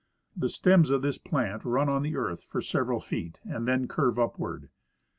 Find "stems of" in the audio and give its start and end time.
0.49-1.03